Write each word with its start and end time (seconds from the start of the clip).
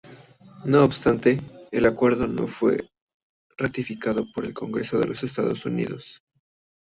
No 0.65 0.83
obstante, 0.83 1.39
el 1.71 1.85
acuerdo 1.85 2.25
no 2.25 2.47
fue 2.47 2.89
ratificado 3.55 4.25
por 4.33 4.45
el 4.45 4.53
Congreso 4.55 4.97
de 4.97 5.09
los 5.09 5.21
Estados 5.23 5.63
Unidos. 5.63 6.23